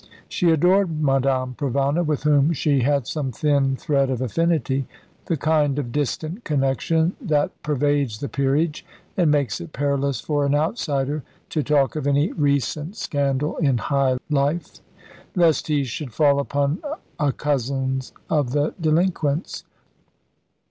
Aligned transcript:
She 0.27 0.49
adored 0.49 0.99
Madame 0.99 1.53
Provana, 1.53 2.03
with 2.03 2.23
whom 2.23 2.53
she 2.53 2.79
had 2.79 3.05
some 3.05 3.31
thin 3.31 3.75
thread 3.75 4.09
of 4.09 4.19
affinity, 4.19 4.87
the 5.27 5.37
kind 5.37 5.77
of 5.77 5.91
distant 5.91 6.43
connection 6.43 7.15
that 7.21 7.51
pervades 7.61 8.19
the 8.19 8.27
peerage, 8.27 8.83
and 9.15 9.29
makes 9.29 9.61
it 9.61 9.73
perilous 9.73 10.19
for 10.19 10.43
an 10.43 10.55
outsider 10.55 11.21
to 11.51 11.61
talk 11.61 11.95
of 11.95 12.07
any 12.07 12.31
recent 12.31 12.95
scandal 12.95 13.57
in 13.57 13.77
high 13.77 14.17
life, 14.27 14.79
lest 15.35 15.67
he 15.67 15.83
should 15.83 16.13
fall 16.15 16.39
upon 16.39 16.81
a 17.19 17.31
cousin 17.31 17.99
of 18.27 18.53
the 18.53 18.73
delinquent's. 18.81 19.65